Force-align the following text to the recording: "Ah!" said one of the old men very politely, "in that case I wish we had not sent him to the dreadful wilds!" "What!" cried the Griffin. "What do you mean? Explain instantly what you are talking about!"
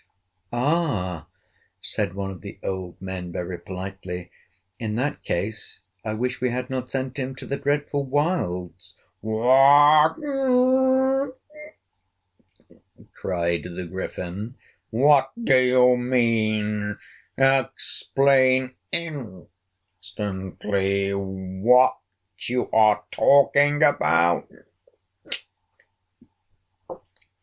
"Ah!" 0.51 1.27
said 1.79 2.15
one 2.15 2.31
of 2.31 2.41
the 2.41 2.57
old 2.63 2.99
men 2.99 3.31
very 3.31 3.59
politely, 3.59 4.31
"in 4.79 4.95
that 4.95 5.21
case 5.21 5.81
I 6.03 6.15
wish 6.15 6.41
we 6.41 6.49
had 6.49 6.71
not 6.71 6.89
sent 6.89 7.17
him 7.17 7.35
to 7.35 7.45
the 7.45 7.55
dreadful 7.57 8.03
wilds!" 8.05 8.97
"What!" 9.19 10.15
cried 13.13 13.61
the 13.75 13.87
Griffin. 13.87 14.55
"What 14.89 15.31
do 15.39 15.55
you 15.59 15.95
mean? 15.97 16.97
Explain 17.37 18.73
instantly 18.91 19.43
what 21.13 21.99
you 22.47 22.71
are 22.71 23.03
talking 23.11 23.83
about!" 23.83 24.49